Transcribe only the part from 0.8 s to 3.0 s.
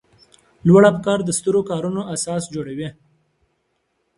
افکار د سترو کارونو اساس جوړوي.